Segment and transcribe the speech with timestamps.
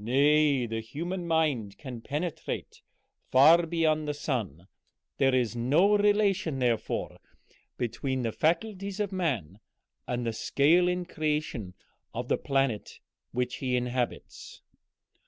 [0.00, 2.82] Nay, the human mind can penetrate
[3.30, 4.66] far beyond the sun.
[5.18, 7.18] There is no relation, therefore,
[7.76, 9.60] between the faculties of man
[10.04, 11.74] and the scale in creation
[12.12, 12.98] of the planet
[13.30, 14.62] which he inhabits."